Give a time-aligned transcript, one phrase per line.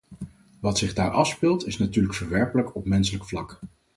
[0.59, 3.59] Wat zich daar afspeelt is natuurlijk verwerpelijk op menselijk vlak.